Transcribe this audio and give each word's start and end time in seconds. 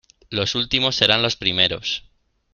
Los 0.31 0.55
últimos 0.55 0.95
serán 0.95 1.21
los 1.21 1.35
primeros. 1.35 2.03